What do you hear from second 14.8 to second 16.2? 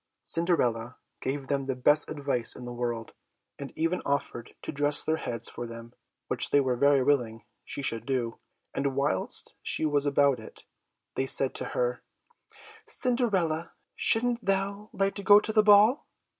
like to go to the ball?"